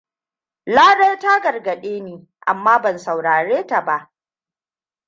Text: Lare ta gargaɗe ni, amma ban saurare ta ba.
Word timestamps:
Lare 0.75 1.17
ta 1.19 1.39
gargaɗe 1.39 1.99
ni, 1.99 2.27
amma 2.47 2.79
ban 2.81 2.97
saurare 2.99 3.65
ta 3.67 3.81
ba. 3.85 4.11